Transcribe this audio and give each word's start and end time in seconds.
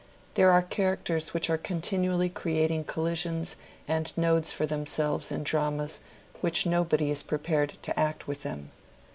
There 0.33 0.49
are 0.49 0.63
characters 0.63 1.31
which 1.31 1.47
are 1.51 1.59
continually 1.59 2.27
creating 2.27 2.85
collisions 2.85 3.55
and 3.87 4.11
nodes 4.17 4.51
for 4.51 4.65
themselves 4.65 5.31
in 5.31 5.43
dramas 5.43 5.99
which 6.39 6.65
nobody 6.65 7.11
is 7.11 7.21
prepared 7.21 7.75
to 7.83 7.99
act 7.99 8.27
with 8.27 8.41
them. 8.41 8.71